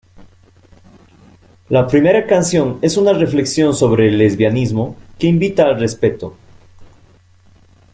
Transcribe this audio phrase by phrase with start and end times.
[1.69, 6.35] La primera canción es una reflexión sobre el lesbianismo que invita al respeto.